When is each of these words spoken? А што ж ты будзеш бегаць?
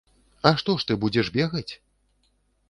А 0.49 0.51
што 0.61 0.75
ж 0.83 0.87
ты 0.91 0.97
будзеш 1.03 1.29
бегаць? 1.37 1.69